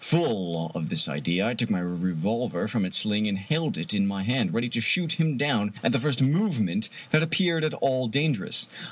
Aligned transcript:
Full 0.03 0.71
of 0.73 0.89
this 0.89 1.07
idea, 1.07 1.45
I 1.47 1.53
took 1.53 1.69
my 1.69 1.77
revolver 1.77 2.67
from 2.67 2.85
its 2.85 2.97
sling 2.97 3.27
and 3.27 3.37
held 3.37 3.77
it 3.77 3.93
in 3.93 4.07
my 4.07 4.23
hand, 4.23 4.51
ready 4.51 4.67
to 4.67 4.81
shoot 4.81 5.19
him 5.19 5.37
down 5.37 5.73
at 5.83 5.91
the 5.91 5.99
first 5.99 6.23
movement 6.23 6.89
that 7.11 7.21
appeared 7.21 7.63
at 7.63 7.75
all 7.75 8.07
dangerous. 8.07 8.67